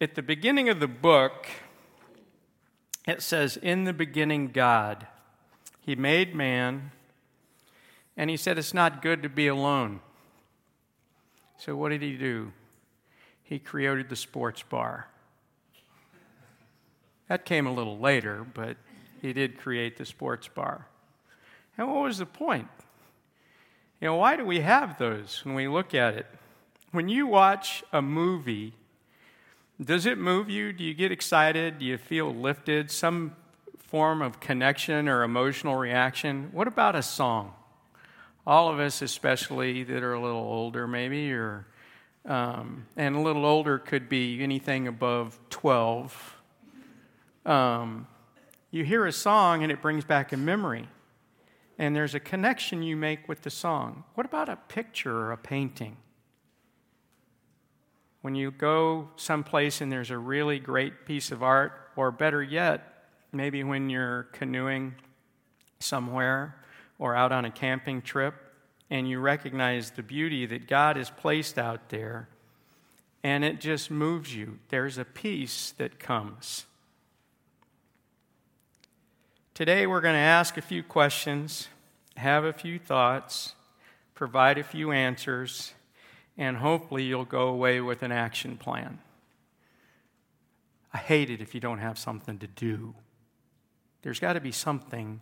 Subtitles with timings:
[0.00, 1.46] at the beginning of the book,
[3.06, 5.06] it says, In the beginning, God.
[5.80, 6.90] He made man,
[8.16, 10.00] and he said, It's not good to be alone.
[11.58, 12.52] So, what did he do?
[13.42, 15.06] He created the sports bar.
[17.28, 18.76] That came a little later, but
[19.22, 20.88] he did create the sports bar.
[21.78, 22.68] And what was the point?
[24.00, 26.26] You know, why do we have those when we look at it?
[26.90, 28.74] When you watch a movie,
[29.82, 30.72] does it move you?
[30.72, 31.78] Do you get excited?
[31.78, 32.90] Do you feel lifted?
[32.90, 33.36] Some
[33.78, 36.50] form of connection or emotional reaction?
[36.52, 37.52] What about a song?
[38.46, 41.66] All of us, especially that are a little older, maybe, or
[42.26, 46.36] um, and a little older could be anything above 12.
[47.44, 48.08] Um,
[48.70, 50.88] you hear a song and it brings back a memory,
[51.78, 54.04] and there's a connection you make with the song.
[54.14, 55.98] What about a picture or a painting?
[58.26, 63.04] When you go someplace and there's a really great piece of art, or better yet,
[63.30, 64.96] maybe when you're canoeing
[65.78, 66.56] somewhere
[66.98, 68.34] or out on a camping trip,
[68.90, 72.28] and you recognize the beauty that God has placed out there,
[73.22, 74.58] and it just moves you.
[74.70, 76.66] There's a peace that comes.
[79.54, 81.68] Today, we're going to ask a few questions,
[82.16, 83.54] have a few thoughts,
[84.16, 85.74] provide a few answers,
[86.38, 88.98] and hopefully you'll go away with an action plan.
[90.92, 92.94] I hate it if you don't have something to do.
[94.02, 95.20] There's got to be something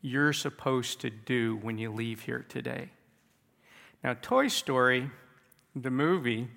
[0.00, 2.90] you're supposed to do when you leave here today.
[4.04, 5.10] Now, Toy Story,
[5.74, 6.48] the movie,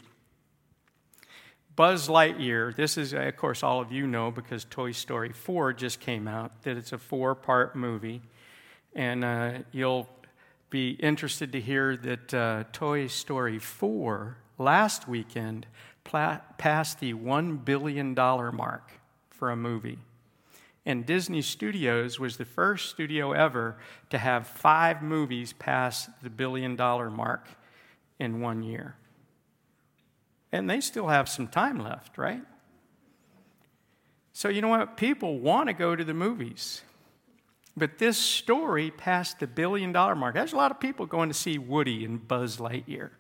[1.76, 6.00] Buzz Lightyear, this is, of course, all of you know because Toy Story 4 just
[6.00, 8.22] came out, that it's a four part movie.
[8.94, 10.10] And uh, you'll
[10.70, 15.66] be interested to hear that uh, Toy Story 4 last weekend
[16.04, 18.92] pla- passed the $1 billion mark
[19.30, 20.00] for a movie.
[20.86, 23.78] And Disney Studios was the first studio ever
[24.10, 27.48] to have five movies pass the billion dollar mark
[28.18, 28.96] in one year.
[30.52, 32.42] And they still have some time left, right?
[34.34, 34.98] So, you know what?
[34.98, 36.82] People want to go to the movies.
[37.78, 40.36] But this story passed the billion dollar mark.
[40.36, 43.12] There's a lot of people going to see Woody and Buzz Lightyear.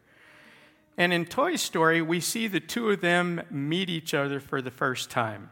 [0.98, 4.72] And in Toy Story, we see the two of them meet each other for the
[4.72, 5.50] first time.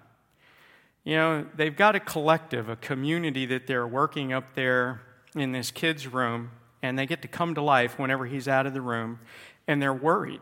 [1.05, 5.01] You know, they've got a collective, a community that they're working up there
[5.35, 8.73] in this kid's room, and they get to come to life whenever he's out of
[8.73, 9.19] the room,
[9.67, 10.41] and they're worried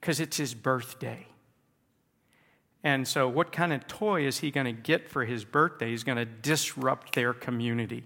[0.00, 1.26] because it's his birthday.
[2.84, 5.88] And so, what kind of toy is he going to get for his birthday?
[5.88, 8.04] He's going to disrupt their community.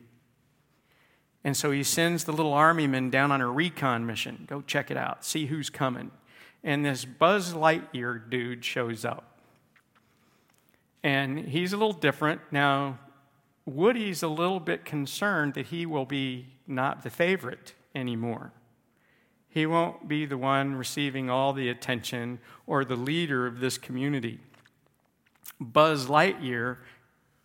[1.43, 4.93] And so, he sends the little army men down on a recon mission go check
[4.93, 6.13] it out, see who's coming.
[6.63, 9.41] And this Buzz Lightyear dude shows up.
[11.03, 12.41] And he's a little different.
[12.53, 12.99] Now,
[13.67, 18.53] Woody's a little bit concerned that he will be not the favorite anymore.
[19.49, 24.41] He won't be the one receiving all the attention or the leader of this community.
[25.61, 26.79] Buzz Lightyear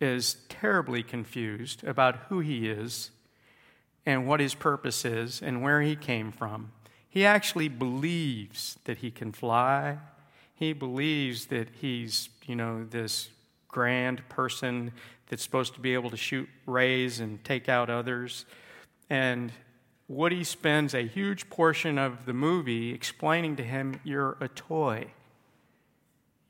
[0.00, 3.10] is terribly confused about who he is
[4.06, 6.72] and what his purpose is and where he came from.
[7.08, 9.98] He actually believes that he can fly.
[10.54, 13.30] He believes that he's, you know, this
[13.68, 14.92] grand person
[15.28, 18.44] that's supposed to be able to shoot rays and take out others.
[19.08, 19.52] And
[20.06, 25.06] Woody spends a huge portion of the movie explaining to him, You're a toy.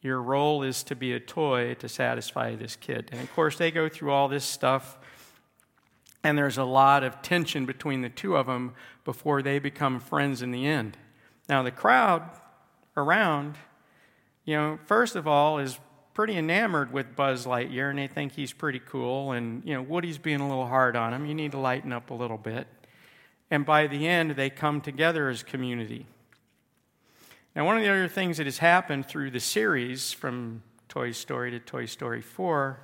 [0.04, 3.08] Your role is to be a toy to satisfy this kid.
[3.10, 4.98] And of course, they go through all this stuff,
[6.22, 8.74] and there's a lot of tension between the two of them
[9.06, 10.98] before they become friends in the end.
[11.48, 12.22] Now, the crowd
[12.98, 13.56] around,
[14.44, 15.78] you know, first of all, is
[16.12, 19.32] pretty enamored with Buzz Lightyear, and they think he's pretty cool.
[19.32, 21.24] And, you know, Woody's being a little hard on him.
[21.24, 22.66] You need to lighten up a little bit.
[23.50, 26.04] And by the end, they come together as community.
[27.54, 31.52] Now, one of the other things that has happened through the series from Toy Story
[31.52, 32.80] to Toy Story 4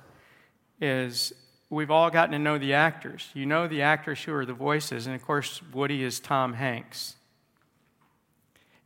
[0.79, 1.33] is
[1.69, 3.29] we've all gotten to know the actors.
[3.33, 7.17] You know the actors who are the voices, and of course, Woody is Tom Hanks.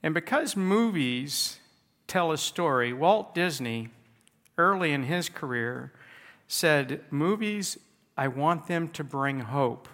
[0.01, 1.59] And because movies
[2.07, 3.89] tell a story, Walt Disney,
[4.57, 5.93] early in his career,
[6.47, 7.77] said, Movies,
[8.17, 9.87] I want them to bring hope.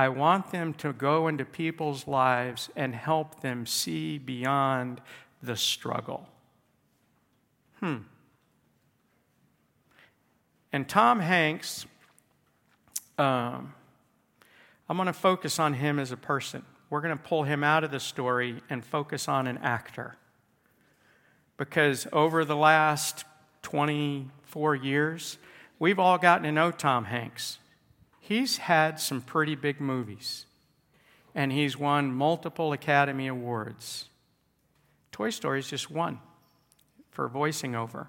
[0.00, 5.02] I want them to go into people's lives and help them see beyond
[5.42, 6.26] the struggle.
[7.80, 7.98] Hmm.
[10.72, 11.84] And Tom Hanks,
[13.18, 13.74] um,
[14.88, 16.62] I'm going to focus on him as a person.
[16.88, 20.16] We're going to pull him out of the story and focus on an actor.
[21.58, 23.26] because over the last
[23.60, 25.36] 24 years,
[25.78, 27.58] we've all gotten to know Tom Hanks.
[28.30, 30.46] He's had some pretty big movies,
[31.34, 34.04] and he's won multiple Academy Awards.
[35.10, 36.20] Toy Story is just one
[37.10, 38.06] for voicing over.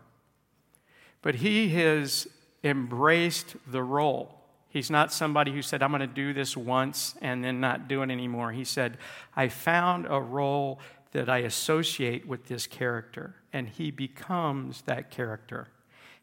[1.23, 2.27] But he has
[2.63, 4.37] embraced the role.
[4.69, 8.03] He's not somebody who said, I'm going to do this once and then not do
[8.03, 8.51] it anymore.
[8.51, 8.99] He said,
[9.35, 10.79] I found a role
[11.13, 15.69] that I associate with this character, and he becomes that character.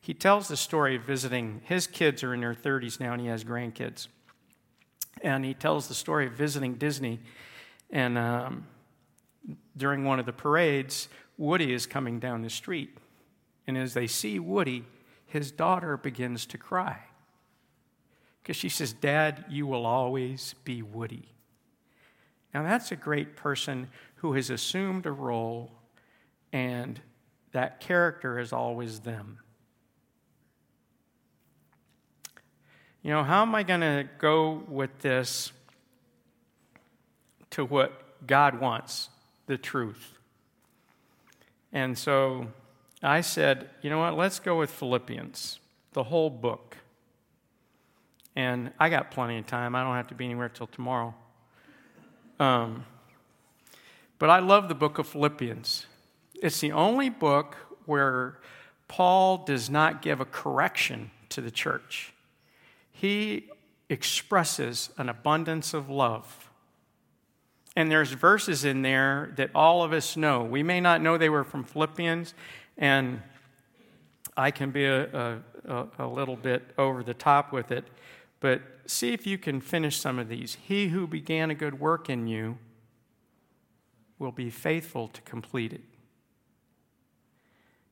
[0.01, 3.29] He tells the story of visiting, his kids are in their 30s now, and he
[3.29, 4.09] has grandkids.
[5.23, 7.21] And he tells the story of visiting Disney,
[7.91, 8.67] and um,
[9.77, 12.97] during one of the parades, Woody is coming down the street.
[13.67, 14.85] And as they see Woody,
[15.27, 17.01] his daughter begins to cry
[18.49, 21.29] because she says, Dad, you will always be Woody.
[22.55, 25.71] Now, that's a great person who has assumed a role,
[26.51, 26.99] and
[27.53, 29.41] that character is always them.
[33.03, 35.53] You know, how am I going to go with this
[37.51, 39.09] to what God wants,
[39.47, 40.19] the truth?
[41.73, 42.49] And so
[43.03, 45.61] I said, you know what, let's go with Philippians,
[45.93, 46.77] the whole book.
[48.35, 49.75] And I got plenty of time.
[49.75, 51.15] I don't have to be anywhere till tomorrow.
[52.41, 52.85] Um,
[54.19, 55.87] but I love the book of Philippians.
[56.35, 58.39] It's the only book where
[58.87, 62.13] Paul does not give a correction to the church.
[63.01, 63.49] He
[63.89, 66.51] expresses an abundance of love.
[67.77, 70.43] And there's verses in there that all of us know.
[70.43, 72.35] We may not know they were from Philippians,
[72.77, 73.23] and
[74.37, 77.85] I can be a, a, a little bit over the top with it.
[78.41, 80.57] But see if you can finish some of these.
[80.61, 82.59] He who began a good work in you
[84.19, 85.85] will be faithful to complete it.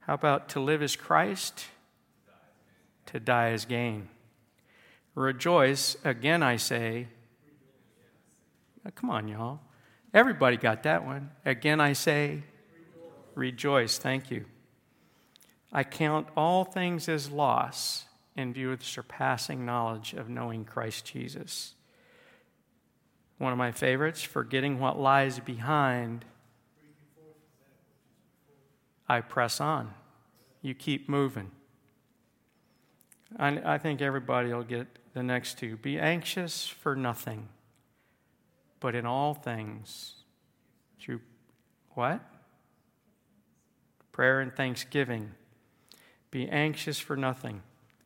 [0.01, 1.67] How about to live as Christ?
[3.07, 4.09] To die as gain.
[5.17, 7.09] Rejoice, again I say.
[8.95, 9.61] Come on, y'all.
[10.15, 11.31] Everybody got that one.
[11.45, 12.43] Again I say,
[13.35, 13.99] rejoice.
[13.99, 14.45] Thank you.
[15.73, 18.05] I count all things as loss
[18.37, 21.75] in view of the surpassing knowledge of knowing Christ Jesus.
[23.39, 26.27] One of my favorites, forgetting what lies behind,
[29.09, 29.95] I press on.
[30.61, 31.53] You keep moving.
[33.39, 35.77] I, I think everybody will get the next two.
[35.77, 37.49] Be anxious for nothing,
[38.81, 40.15] but in all things,
[41.01, 41.21] through
[41.91, 42.21] what?
[44.13, 45.33] Prayer and thanksgiving.
[46.31, 47.63] Be anxious for nothing.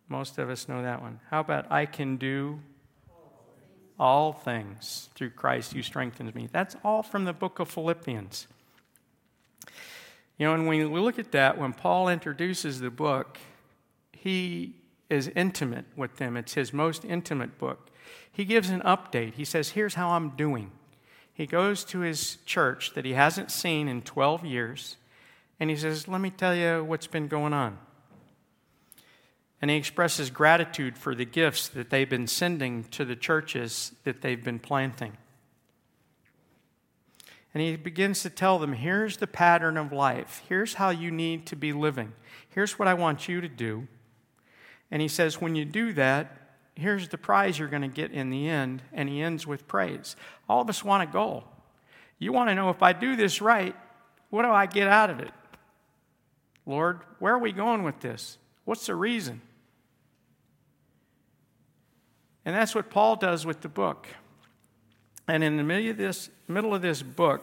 [0.08, 1.20] Most of us know that one.
[1.30, 2.60] How about I can do
[3.98, 6.48] all things through Christ who strengthens me?
[6.50, 8.46] That's all from the book of Philippians.
[10.38, 13.38] You know, and when we look at that, when Paul introduces the book,
[14.12, 14.79] he
[15.10, 16.36] is intimate with them.
[16.36, 17.90] It's his most intimate book.
[18.32, 19.34] He gives an update.
[19.34, 20.70] He says, Here's how I'm doing.
[21.32, 24.96] He goes to his church that he hasn't seen in 12 years,
[25.58, 27.78] and he says, Let me tell you what's been going on.
[29.60, 34.22] And he expresses gratitude for the gifts that they've been sending to the churches that
[34.22, 35.18] they've been planting.
[37.52, 40.42] And he begins to tell them here's the pattern of life.
[40.48, 42.12] Here's how you need to be living.
[42.48, 43.88] Here's what I want you to do.
[44.90, 46.36] And he says, when you do that,
[46.74, 48.82] here's the prize you're going to get in the end.
[48.92, 50.16] And he ends with praise.
[50.48, 51.44] All of us want a goal.
[52.18, 53.74] You want to know if I do this right,
[54.30, 55.30] what do I get out of it?
[56.66, 58.38] Lord, where are we going with this?
[58.64, 59.40] What's the reason?
[62.44, 64.06] And that's what Paul does with the book.
[65.28, 67.42] And in the middle of this, middle of this book,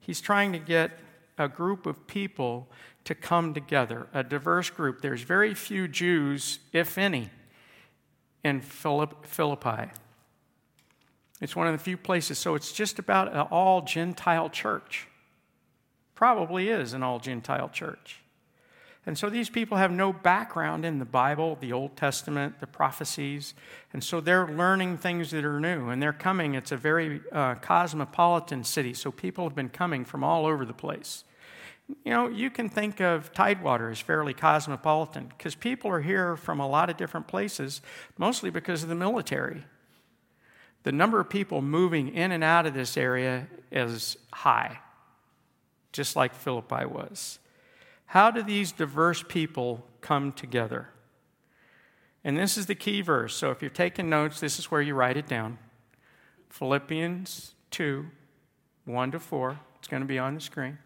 [0.00, 0.98] he's trying to get
[1.38, 2.68] a group of people
[3.04, 5.02] to come together, a diverse group.
[5.02, 7.30] There's very few Jews, if any,
[8.42, 9.90] in Philippi.
[11.40, 15.08] It's one of the few places, so it's just about an all Gentile church.
[16.14, 18.20] Probably is an all Gentile church.
[19.06, 23.52] And so these people have no background in the Bible, the Old Testament, the prophecies.
[23.92, 25.90] And so they're learning things that are new.
[25.90, 26.54] And they're coming.
[26.54, 28.94] It's a very uh, cosmopolitan city.
[28.94, 31.24] So people have been coming from all over the place.
[31.88, 36.60] You know, you can think of Tidewater as fairly cosmopolitan because people are here from
[36.60, 37.82] a lot of different places,
[38.16, 39.64] mostly because of the military.
[40.84, 44.78] The number of people moving in and out of this area is high,
[45.92, 47.38] just like Philippi was.
[48.06, 50.88] How do these diverse people come together?
[52.22, 53.34] And this is the key verse.
[53.34, 55.58] So if you're taking notes, this is where you write it down.
[56.48, 58.06] Philippians 2
[58.86, 59.58] 1 to 4.
[59.78, 60.78] It's going to be on the screen.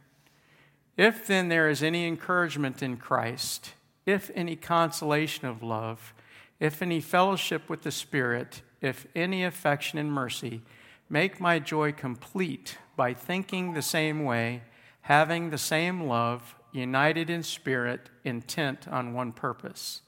[0.99, 3.73] If then there is any encouragement in Christ,
[4.05, 6.13] if any consolation of love,
[6.59, 10.61] if any fellowship with the Spirit, if any affection and mercy,
[11.09, 14.63] make my joy complete by thinking the same way,
[15.03, 20.03] having the same love, united in spirit, intent on one purpose.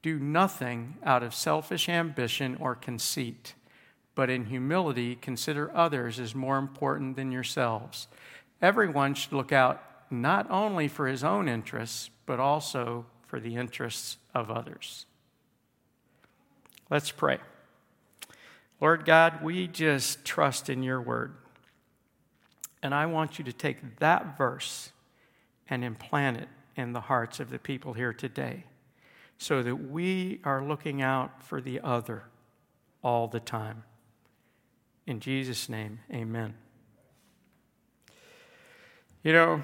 [0.00, 3.54] Do nothing out of selfish ambition or conceit,
[4.14, 8.08] but in humility consider others as more important than yourselves.
[8.62, 14.18] Everyone should look out not only for his own interests, but also for the interests
[14.34, 15.06] of others.
[16.88, 17.38] Let's pray.
[18.80, 21.34] Lord God, we just trust in your word.
[22.82, 24.92] And I want you to take that verse
[25.68, 28.64] and implant it in the hearts of the people here today
[29.38, 32.24] so that we are looking out for the other
[33.02, 33.84] all the time.
[35.06, 36.54] In Jesus' name, amen.
[39.22, 39.62] You know,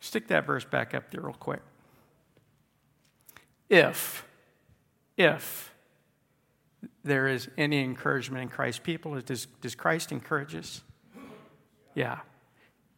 [0.00, 1.60] stick that verse back up there real quick.
[3.68, 4.26] If,
[5.16, 5.72] if
[7.04, 10.82] there is any encouragement in Christ, people, does, does Christ encourage us?
[11.94, 12.20] Yeah.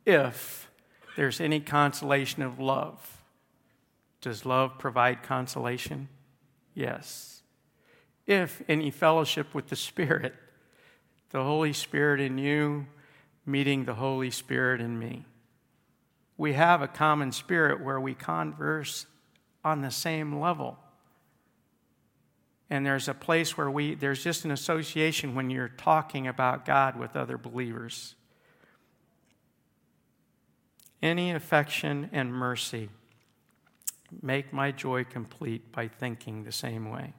[0.06, 0.70] If
[1.16, 3.22] there's any consolation of love,
[4.20, 6.08] does love provide consolation?
[6.74, 7.42] Yes.
[8.26, 10.34] If any fellowship with the Spirit,
[11.30, 12.86] the Holy Spirit in you
[13.44, 15.24] meeting the Holy Spirit in me.
[16.42, 19.06] We have a common spirit where we converse
[19.64, 20.76] on the same level.
[22.68, 26.98] And there's a place where we, there's just an association when you're talking about God
[26.98, 28.16] with other believers.
[31.00, 32.88] Any affection and mercy
[34.20, 37.12] make my joy complete by thinking the same way.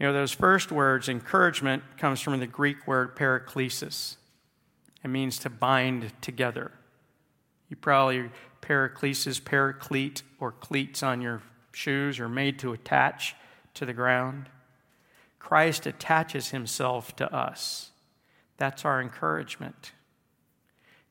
[0.00, 4.16] You know, those first words, encouragement, comes from the Greek word paraklesis.
[5.04, 6.72] It means to bind together.
[7.68, 8.30] You probably
[8.62, 11.42] paraklesis, paraclete, or cleats on your
[11.72, 13.34] shoes are made to attach
[13.74, 14.48] to the ground.
[15.38, 17.90] Christ attaches himself to us.
[18.56, 19.92] That's our encouragement.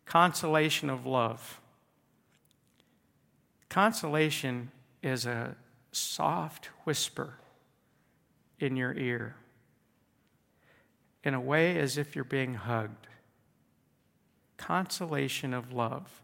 [0.05, 1.59] Consolation of love.
[3.69, 4.71] Consolation
[5.01, 5.55] is a
[5.91, 7.35] soft whisper
[8.59, 9.35] in your ear,
[11.23, 13.07] in a way as if you're being hugged.
[14.57, 16.21] Consolation of love.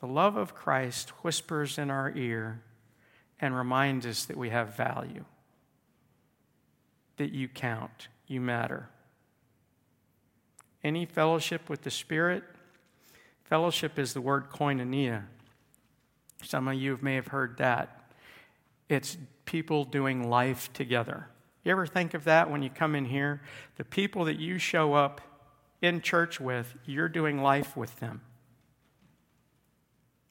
[0.00, 2.62] The love of Christ whispers in our ear
[3.40, 5.24] and reminds us that we have value,
[7.16, 8.88] that you count, you matter.
[10.84, 12.44] Any fellowship with the Spirit,
[13.44, 15.24] fellowship is the word koinonia.
[16.44, 18.12] Some of you may have heard that.
[18.88, 21.28] It's people doing life together.
[21.64, 23.42] You ever think of that when you come in here?
[23.76, 25.20] The people that you show up
[25.82, 28.20] in church with, you're doing life with them.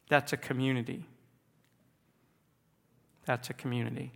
[0.09, 1.05] That's a community.
[3.25, 4.13] That's a community.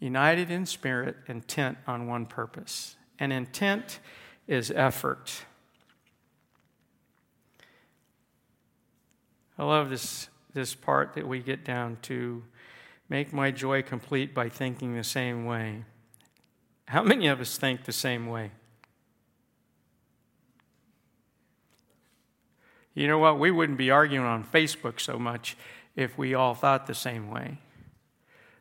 [0.00, 2.96] United in spirit, intent on one purpose.
[3.18, 4.00] And intent
[4.48, 5.44] is effort.
[9.58, 12.42] I love this, this part that we get down to
[13.10, 15.84] make my joy complete by thinking the same way.
[16.88, 18.52] How many of us think the same way?
[23.00, 23.38] You know what?
[23.38, 25.56] We wouldn't be arguing on Facebook so much
[25.96, 27.56] if we all thought the same way.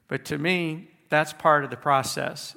[0.07, 2.55] But to me, that's part of the process.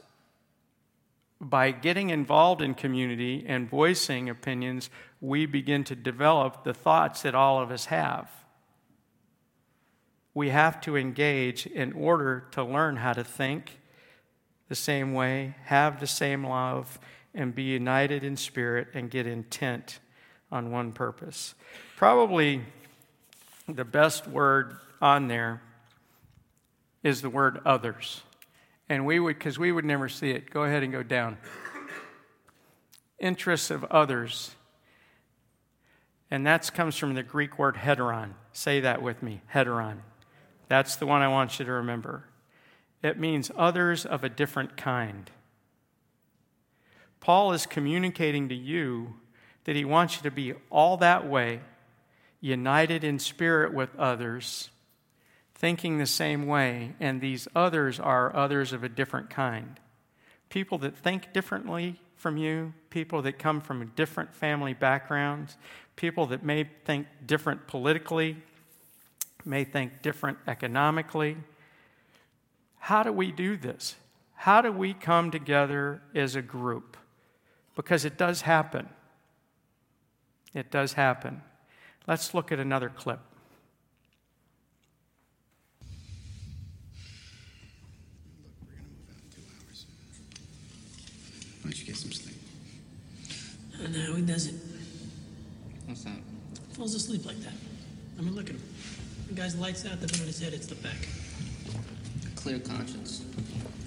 [1.41, 7.35] By getting involved in community and voicing opinions, we begin to develop the thoughts that
[7.35, 8.31] all of us have.
[10.35, 13.81] We have to engage in order to learn how to think
[14.69, 17.01] the same way, have the same love,
[17.35, 19.99] and be united in spirit and get intent
[20.53, 21.57] on one purpose.
[21.97, 22.63] Probably
[23.67, 25.61] the best word on there
[27.03, 28.23] is the word others.
[28.89, 31.39] And we would, because we would never see it, go ahead and go down.
[33.19, 34.55] Interests of others
[36.33, 38.31] and that comes from the Greek word heteron.
[38.55, 39.99] Say that with me heteron.
[40.67, 42.25] That's the one I want you to remember.
[43.03, 45.31] It means others of a different kind.
[47.21, 49.17] Paul is communicating to you
[49.65, 51.61] that he wants you to be all that way,
[52.41, 54.71] united in spirit with others,
[55.55, 59.79] thinking the same way, and these others are others of a different kind.
[60.49, 65.57] People that think differently from you, people that come from different family backgrounds,
[65.97, 68.37] people that may think different politically,
[69.45, 71.37] may think different economically.
[72.79, 73.97] How do we do this?
[74.35, 76.97] How do we come together as a group?
[77.77, 78.89] Because it does happen.
[80.55, 81.43] It does happen.
[82.07, 83.21] Let's look at another clip.
[91.63, 92.37] Why don't you get some sleep?
[93.83, 94.55] I know he does it.
[95.87, 96.19] What's that?
[96.73, 97.53] Falls asleep like that.
[98.19, 98.63] I mean, look at him.
[99.29, 101.09] The guy's lights out, the gun in his head, it's the back.
[102.37, 103.25] Clear conscience.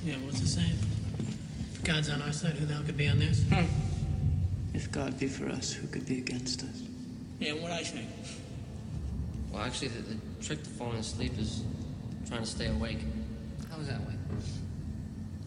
[0.03, 0.77] Yeah, what's the saying?
[1.73, 3.43] If God's on our side, who the hell could be on theirs?
[3.43, 3.65] Hmm.
[4.85, 6.83] If God be for us, who could be against us?
[7.39, 8.05] Yeah, what I say.
[9.51, 11.63] Well, actually, the, the trick to falling asleep is
[12.27, 12.99] trying to stay awake.
[13.71, 14.13] How was that way?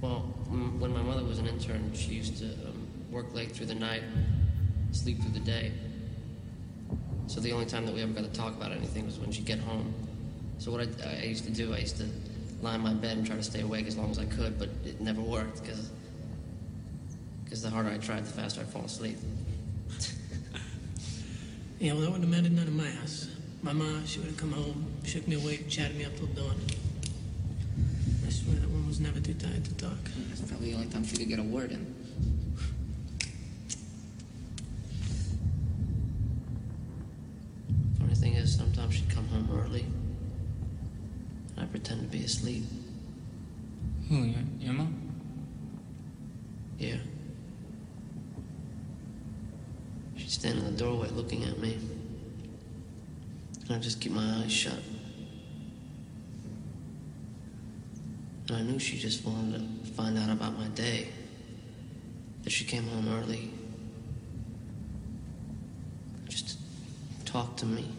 [0.01, 3.67] Well, m- when my mother was an intern, she used to um, work late through
[3.67, 4.03] the night,
[4.91, 5.71] sleep through the day.
[7.29, 9.47] So the only time that we ever got to talk about anything was when she'd
[9.47, 9.95] get home.
[10.59, 12.09] So what I, I used to do, I used to
[12.61, 14.69] lie in my bed and try to stay awake as long as I could, but
[14.85, 15.91] it never worked because
[17.49, 19.17] because the harder I tried, the faster I'd fall asleep.
[21.81, 23.29] Yeah, well, that wouldn't have mattered none of my house.
[23.63, 26.57] My ma, she would have come home, shook me awake, chatted me up till dawn.
[28.27, 29.97] I swear that one was never too tired to talk.
[30.29, 31.95] That's probably the only time she could get a word in.
[38.01, 39.87] Funny thing is, sometimes she'd come home early,
[41.55, 42.65] and I'd pretend to be asleep.
[44.09, 44.95] Who, your, your mom?
[46.77, 46.97] Yeah.
[50.41, 51.77] She'd in the doorway looking at me.
[53.63, 54.79] And I'd just keep my eyes shut.
[58.49, 61.09] And I knew she just wanted to find out about my day.
[62.45, 63.51] That she came home early.
[66.29, 66.57] Just to
[67.33, 67.91] talk to me.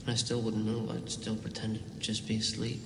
[0.00, 0.90] And I still wouldn't move.
[0.90, 2.80] I'd still pretend to just be asleep.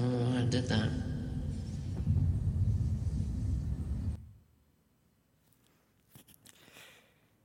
[0.00, 0.88] Don't know why I did that.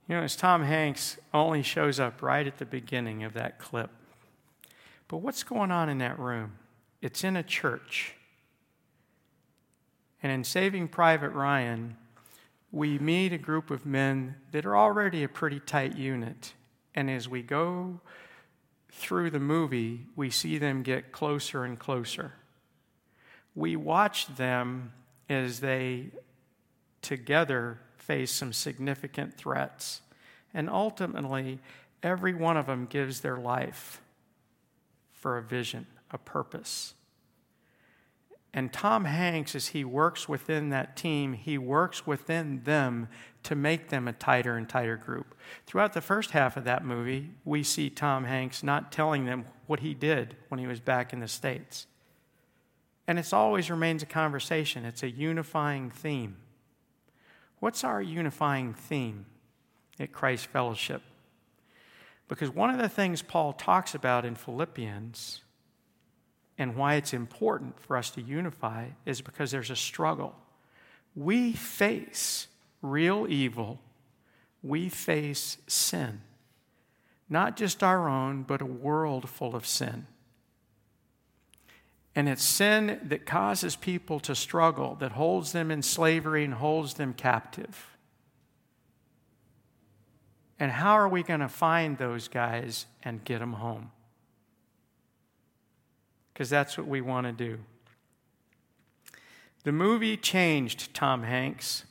[0.08, 3.90] You know, as Tom Hanks only shows up right at the beginning of that clip.
[5.06, 6.52] But what's going on in that room?
[7.02, 8.14] It's in a church.
[10.22, 11.98] And in Saving Private Ryan,
[12.72, 16.54] we meet a group of men that are already a pretty tight unit.
[16.94, 18.00] And as we go
[18.90, 22.32] through the movie, we see them get closer and closer.
[23.56, 24.92] We watch them
[25.28, 26.10] as they
[27.02, 30.02] together face some significant threats.
[30.54, 31.58] And ultimately,
[32.02, 34.00] every one of them gives their life
[35.12, 36.94] for a vision, a purpose.
[38.54, 43.08] And Tom Hanks, as he works within that team, he works within them
[43.42, 45.34] to make them a tighter and tighter group.
[45.66, 49.80] Throughout the first half of that movie, we see Tom Hanks not telling them what
[49.80, 51.86] he did when he was back in the States.
[53.08, 56.36] And it always remains a conversation, it's a unifying theme.
[57.60, 59.26] What's our unifying theme
[59.98, 61.02] at Christ Fellowship?
[62.28, 65.42] Because one of the things Paul talks about in Philippians
[66.58, 70.34] and why it's important for us to unify is because there's a struggle.
[71.14, 72.48] We face
[72.82, 73.80] real evil,
[74.62, 76.22] we face sin.
[77.28, 80.06] Not just our own, but a world full of sin.
[82.16, 86.94] And it's sin that causes people to struggle, that holds them in slavery and holds
[86.94, 87.96] them captive.
[90.58, 93.90] And how are we going to find those guys and get them home?
[96.32, 97.58] Because that's what we want to do.
[99.64, 101.84] The movie changed Tom Hanks.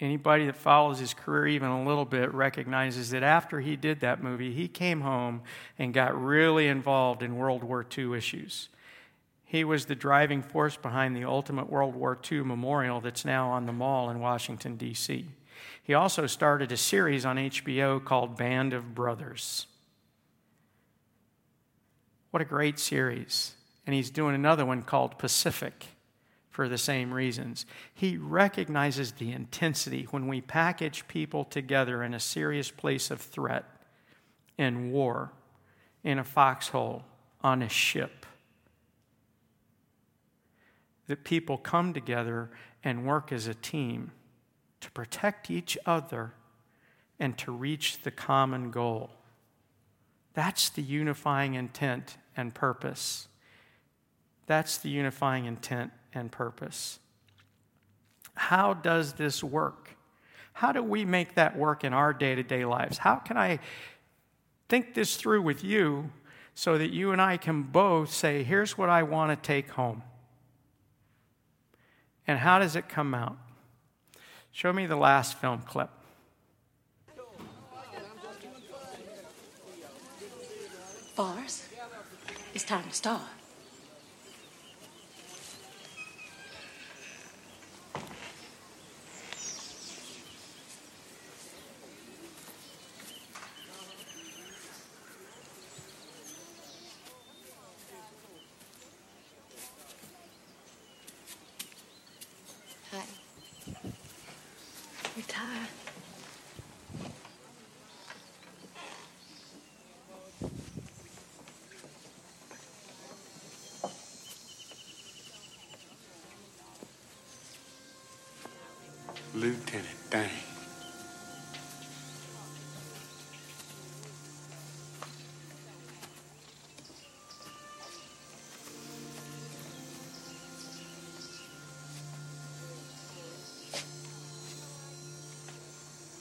[0.00, 4.22] Anybody that follows his career even a little bit recognizes that after he did that
[4.22, 5.42] movie, he came home
[5.78, 8.70] and got really involved in World War II issues.
[9.44, 13.66] He was the driving force behind the Ultimate World War II Memorial that's now on
[13.66, 15.26] the mall in Washington, D.C.
[15.82, 19.66] He also started a series on HBO called Band of Brothers.
[22.30, 23.54] What a great series.
[23.86, 25.88] And he's doing another one called Pacific
[26.60, 27.64] for the same reasons.
[27.94, 33.64] He recognizes the intensity when we package people together in a serious place of threat,
[34.58, 35.32] in war,
[36.04, 37.02] in a foxhole,
[37.40, 38.26] on a ship.
[41.06, 42.50] That people come together
[42.84, 44.10] and work as a team
[44.82, 46.34] to protect each other
[47.18, 49.08] and to reach the common goal.
[50.34, 53.28] That's the unifying intent and purpose.
[54.44, 56.98] That's the unifying intent and purpose.
[58.34, 59.96] How does this work?
[60.52, 62.98] How do we make that work in our day to day lives?
[62.98, 63.60] How can I
[64.68, 66.10] think this through with you
[66.54, 70.02] so that you and I can both say, here's what I want to take home.
[72.26, 73.36] And how does it come out?
[74.52, 75.90] Show me the last film clip.
[81.16, 81.66] Bars,
[82.54, 83.39] it's time to start.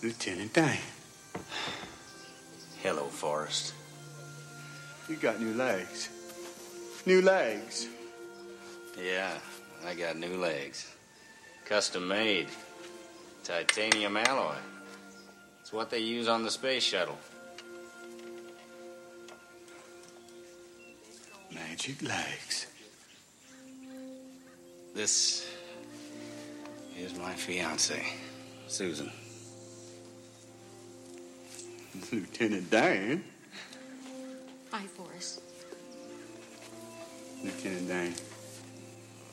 [0.02, 0.78] Lieutenant Dan.
[2.82, 3.74] Hello, Forrest.
[5.10, 6.08] You got new legs.
[7.06, 7.88] New legs.
[8.98, 9.34] Yeah,
[9.86, 10.90] I got new legs.
[11.66, 12.48] Custom made.
[13.44, 14.56] Titanium alloy.
[15.60, 17.18] It's what they use on the space shuttle.
[21.54, 22.68] Magic legs.
[24.96, 25.46] This
[26.98, 28.02] is my fiance,
[28.68, 29.12] Susan.
[32.12, 33.24] Lieutenant Dan.
[34.72, 35.42] Hi, Forrest.
[37.44, 38.14] Lieutenant Dan.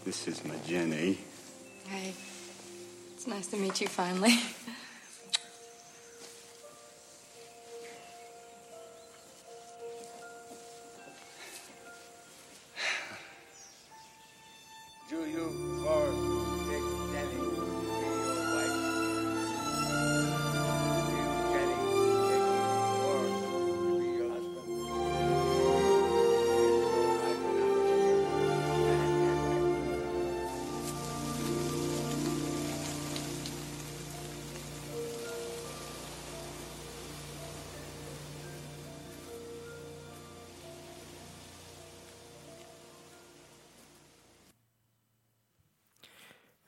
[0.04, 1.18] This is my Jenny.
[1.88, 2.14] Hey.
[3.14, 4.38] It's nice to meet you finally.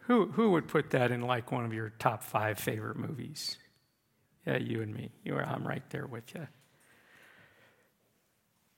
[0.09, 3.59] Who, who would put that in like one of your top five favorite movies?
[4.47, 5.11] Yeah, you and me.
[5.23, 6.49] You are, I'm right there with you.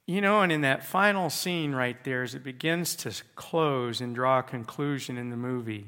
[0.09, 4.13] You know, and in that final scene right there, as it begins to close and
[4.13, 5.87] draw a conclusion in the movie,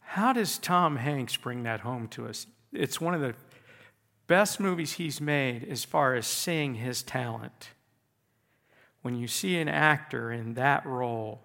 [0.00, 2.48] how does Tom Hanks bring that home to us?
[2.72, 3.36] It's one of the
[4.26, 7.68] best movies he's made as far as seeing his talent.
[9.02, 11.42] When you see an actor in that role,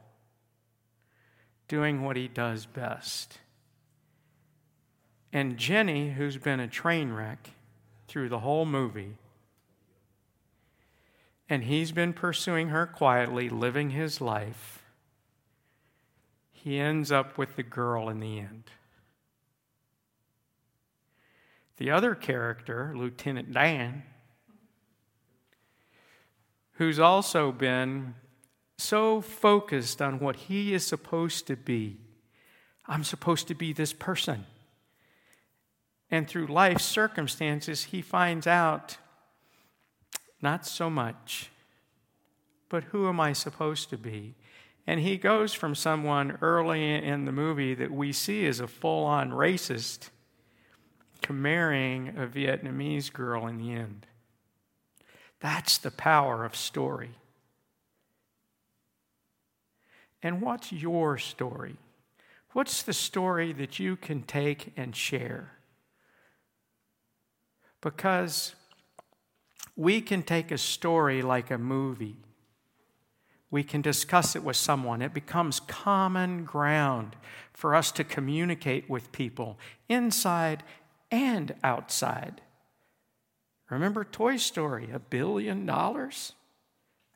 [1.68, 3.40] doing what he does best.
[5.34, 7.52] And Jenny, who's been a train wreck
[8.08, 9.16] through the whole movie,
[11.50, 14.84] and he's been pursuing her quietly, living his life,
[16.52, 18.64] he ends up with the girl in the end.
[21.78, 24.04] The other character, Lieutenant Dan,
[26.74, 28.16] who's also been
[28.78, 31.98] so focused on what he is supposed to be.
[32.86, 34.46] I'm supposed to be this person.
[36.10, 38.98] And through life circumstances, he finds out
[40.42, 41.50] not so much,
[42.70, 44.36] but who am I supposed to be?
[44.86, 49.04] And he goes from someone early in the movie that we see as a full
[49.04, 50.10] on racist
[51.24, 54.06] to marrying a Vietnamese girl in the end.
[55.42, 57.16] That's the power of story.
[60.28, 61.78] And what's your story?
[62.52, 65.54] What's the story that you can take and share?
[67.80, 68.54] Because
[69.78, 72.18] we can take a story like a movie.
[73.50, 75.02] We can discuss it with someone.
[75.02, 77.16] It becomes common ground
[77.54, 80.62] for us to communicate with people inside
[81.10, 82.42] and outside.
[83.70, 86.34] Remember Toy Story, a billion dollars?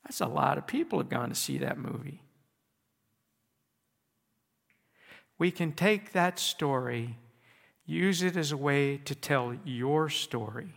[0.06, 2.22] That's a lot of people have gone to see that movie.
[5.42, 7.18] We can take that story,
[7.88, 10.76] use it as a way to tell your story.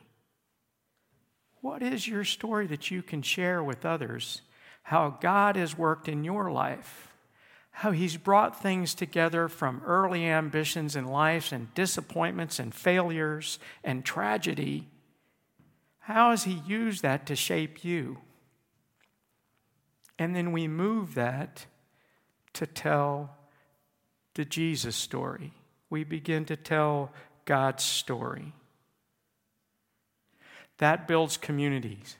[1.60, 4.40] What is your story that you can share with others?
[4.84, 7.12] How God has worked in your life,
[7.72, 14.02] how He's brought things together from early ambitions in life and disappointments and failures and
[14.02, 14.88] tragedy.
[15.98, 18.16] How has He used that to shape you?
[20.18, 21.66] And then we move that
[22.54, 23.36] to tell
[24.34, 25.52] the Jesus story.
[25.90, 27.12] We begin to tell
[27.44, 28.52] God's story.
[30.78, 32.16] That builds communities.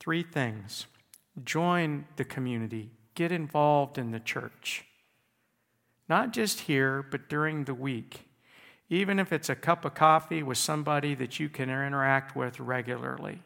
[0.00, 0.86] Three things
[1.44, 4.84] join the community, get involved in the church.
[6.08, 8.28] Not just here, but during the week.
[8.88, 13.42] Even if it's a cup of coffee with somebody that you can interact with regularly.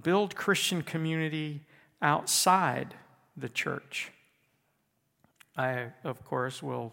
[0.00, 1.62] Build Christian community
[2.00, 2.94] outside
[3.36, 4.12] the church.
[5.58, 6.92] I, of course, will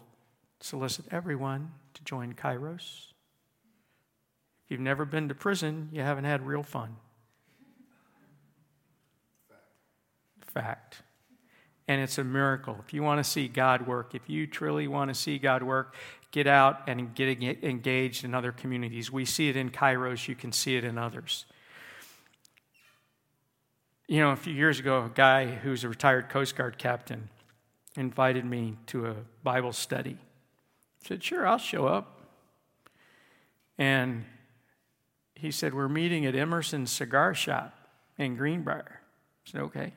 [0.58, 3.12] solicit everyone to join Kairos.
[4.64, 6.96] If you've never been to prison, you haven't had real fun.
[10.48, 11.02] Fact.
[11.86, 12.76] And it's a miracle.
[12.84, 15.94] If you want to see God work, if you truly want to see God work,
[16.32, 19.12] get out and get engaged in other communities.
[19.12, 21.44] We see it in Kairos, you can see it in others.
[24.08, 27.28] You know, a few years ago, a guy who's a retired Coast Guard captain
[27.98, 30.18] invited me to a Bible study.
[31.04, 32.20] I said, Sure, I'll show up.
[33.78, 34.24] And
[35.34, 37.74] he said, We're meeting at Emerson's cigar shop
[38.18, 39.00] in Greenbrier.
[39.46, 39.92] I said, Okay.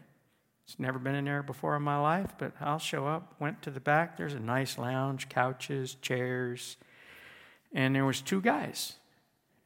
[0.70, 3.34] It's never been in there before in my life, but I'll show up.
[3.40, 4.18] Went to the back.
[4.18, 6.78] There's a nice lounge, couches, chairs.
[7.74, 8.94] And there was two guys.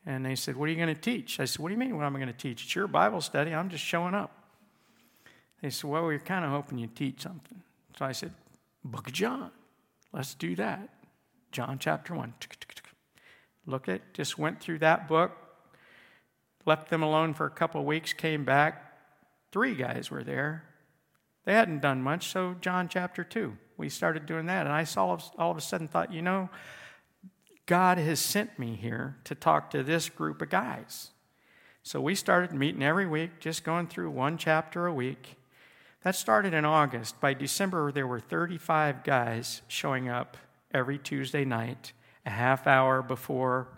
[0.06, 1.42] And they said, What are you going to teach?
[1.42, 2.64] I said, What do you mean, what am I going to teach?
[2.64, 3.54] It's your Bible study.
[3.54, 4.32] I'm just showing up.
[5.62, 7.62] They said, Well, we are kind of hoping you'd teach something.
[7.98, 8.34] So I said,
[8.84, 9.52] Book of John.
[10.12, 10.90] Let's do that.
[11.52, 12.34] John chapter 1.
[13.66, 15.32] Look at, just went through that book,
[16.66, 18.92] left them alone for a couple of weeks, came back.
[19.52, 20.66] Three guys were there.
[21.46, 23.56] They hadn't done much, so John chapter 2.
[23.78, 24.66] We started doing that.
[24.66, 26.50] And I saw all of a sudden thought, you know,
[27.66, 31.12] God has sent me here to talk to this group of guys.
[31.84, 35.36] So we started meeting every week, just going through one chapter a week.
[36.04, 37.20] That started in August.
[37.22, 40.36] By December, there were 35 guys showing up
[40.74, 41.94] every Tuesday night,
[42.26, 43.70] a half hour before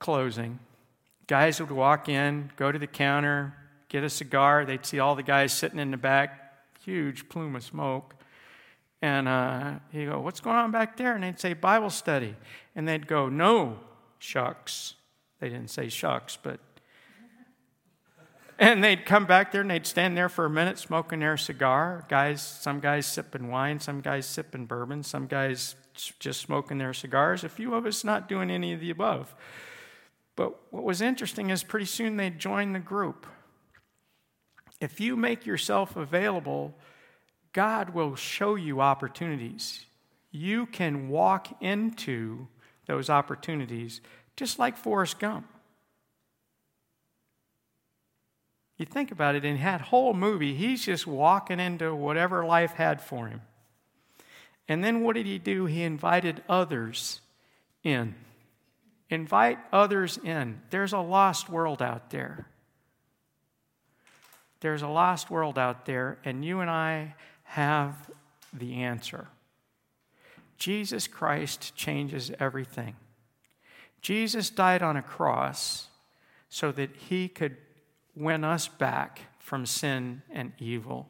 [0.00, 0.58] closing.
[1.28, 3.54] Guys would walk in, go to the counter,
[3.88, 4.64] get a cigar.
[4.64, 6.52] They'd see all the guys sitting in the back,
[6.84, 8.16] huge plume of smoke.
[9.00, 11.14] And uh, he'd go, What's going on back there?
[11.14, 12.34] And they'd say, Bible study.
[12.74, 13.78] And they'd go, No,
[14.18, 14.94] shucks.
[15.38, 16.58] They didn't say shucks, but.
[18.58, 22.06] And they'd come back there and they'd stand there for a minute smoking their cigar.
[22.08, 25.76] Guys, some guys sipping wine, some guys sipping bourbon, some guys
[26.18, 29.34] just smoking their cigars, a few of us not doing any of the above.
[30.36, 33.26] But what was interesting is pretty soon they'd join the group.
[34.80, 36.74] If you make yourself available,
[37.52, 39.86] God will show you opportunities.
[40.30, 42.48] You can walk into
[42.86, 44.00] those opportunities
[44.36, 45.46] just like Forrest Gump.
[48.76, 53.00] You think about it, in that whole movie, he's just walking into whatever life had
[53.00, 53.40] for him.
[54.68, 55.66] And then what did he do?
[55.66, 57.20] He invited others
[57.82, 58.14] in.
[59.08, 60.60] Invite others in.
[60.70, 62.48] There's a lost world out there.
[64.60, 68.10] There's a lost world out there, and you and I have
[68.52, 69.28] the answer.
[70.58, 72.96] Jesus Christ changes everything.
[74.00, 75.88] Jesus died on a cross
[76.48, 77.56] so that he could
[78.16, 81.08] win us back from sin and evil.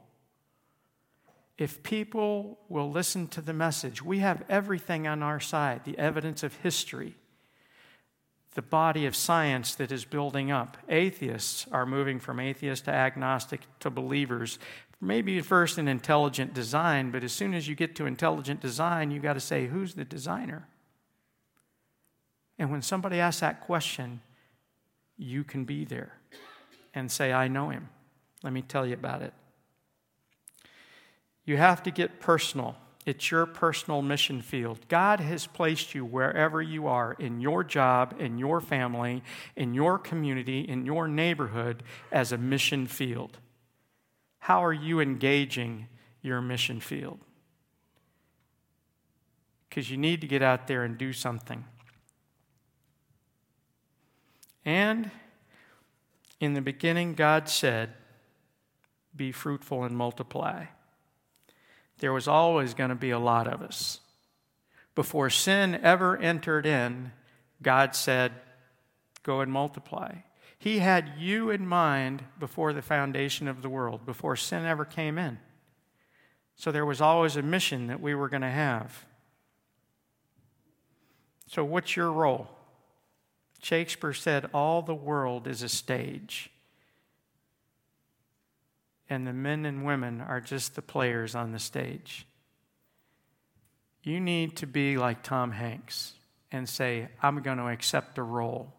[1.57, 6.43] If people will listen to the message, we have everything on our side the evidence
[6.43, 7.15] of history,
[8.55, 10.77] the body of science that is building up.
[10.89, 14.59] Atheists are moving from atheist to agnostic to believers
[15.01, 19.21] maybe first in intelligent design, but as soon as you get to intelligent design, you
[19.21, 20.67] got to say, who's the designer?
[22.59, 24.21] And when somebody asks that question,
[25.19, 26.13] you can be there
[26.97, 27.91] and say, I know him.
[28.43, 29.35] Let me tell you about it.
[31.45, 32.75] You have to get personal.
[33.05, 34.81] It's your personal mission field.
[34.89, 39.23] God has placed you wherever you are in your job, in your family,
[39.55, 43.39] in your community, in your neighborhood as a mission field.
[44.39, 45.87] How are you engaging
[46.23, 47.21] your mission field?
[49.69, 51.65] Because you need to get out there and do something.
[54.65, 55.11] And
[56.41, 57.91] in the beginning, God said,
[59.15, 60.67] Be fruitful and multiply.
[61.99, 64.01] There was always going to be a lot of us.
[64.95, 67.13] Before sin ever entered in,
[67.63, 68.33] God said,
[69.23, 70.17] Go and multiply.
[70.59, 75.19] He had you in mind before the foundation of the world, before sin ever came
[75.19, 75.39] in.
[76.57, 79.05] So there was always a mission that we were going to have.
[81.49, 82.49] So, what's your role?
[83.67, 86.51] Shakespeare said, All the world is a stage.
[89.11, 92.29] and the men and women are just the players on the stage.
[94.05, 96.13] You need to be like Tom Hanks
[96.53, 98.73] and say, I'm going to accept a role.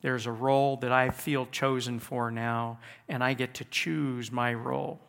[0.00, 4.54] There's a role that I feel chosen for now, and I get to choose my
[4.54, 5.00] role.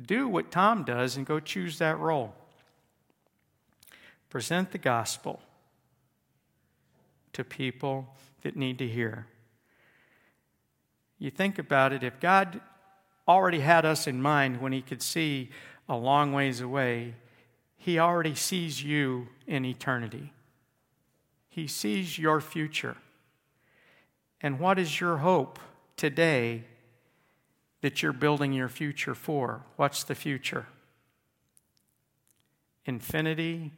[0.00, 2.34] Do what Tom does and go choose that role.
[4.28, 5.40] Present the gospel
[7.32, 9.26] to people that need to hear.
[11.18, 12.60] You think about it, if God
[13.28, 15.50] already had us in mind when He could see
[15.88, 17.14] a long ways away,
[17.76, 20.32] He already sees you in eternity.
[21.48, 22.96] He sees your future.
[24.40, 25.58] And what is your hope
[25.96, 26.64] today
[27.82, 29.62] that you're building your future for?
[29.76, 30.66] What's the future?
[32.86, 33.72] Infinity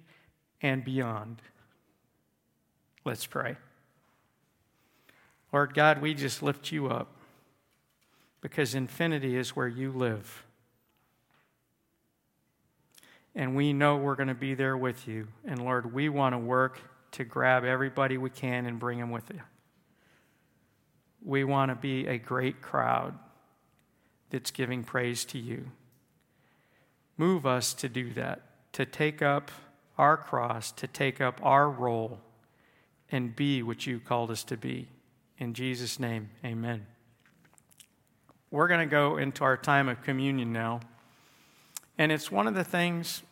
[0.61, 1.43] and beyond.
[3.05, 3.57] Let's pray.
[5.53, 7.09] Lord God, we just lift you up
[8.41, 10.45] because infinity is where you live.
[13.35, 15.29] And we know we're going to be there with you.
[15.45, 16.81] And Lord, we want to work
[17.13, 19.41] to grab everybody we can and bring them with you.
[21.25, 23.19] We want to be a great crowd
[24.31, 25.71] that's giving praise to you.
[27.17, 29.51] Move us to do that, to take up
[29.99, 32.19] our cross, to take up our role,
[33.13, 34.89] and be what you called us to be.
[35.39, 36.87] In Jesus' name, amen.
[38.51, 40.81] We're going to go into our time of communion now.
[41.99, 43.23] And it's one of the things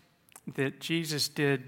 [0.55, 1.65] that Jesus did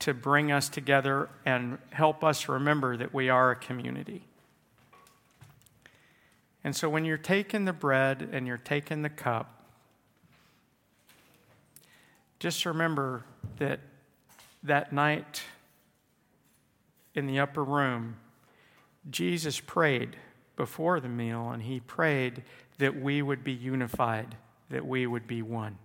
[0.00, 4.24] to bring us together and help us remember that we are a community.
[6.64, 9.64] And so when you're taking the bread and you're taking the cup,
[12.38, 13.24] just remember
[13.58, 13.80] that
[14.64, 15.42] that night
[17.14, 18.16] in the upper room,
[19.10, 20.16] Jesus prayed
[20.56, 22.42] before the meal, and he prayed
[22.78, 24.36] that we would be unified,
[24.70, 25.78] that we would be one.